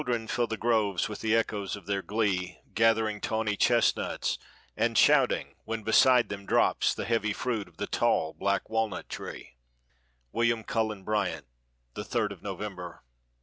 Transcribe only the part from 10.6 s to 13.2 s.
Cullen Bryant: "The Third of November."